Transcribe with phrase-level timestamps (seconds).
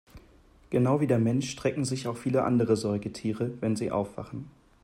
[0.71, 4.49] Genau wie der Mensch strecken sich auch viele andere Säugetiere, wenn sie aufwachen.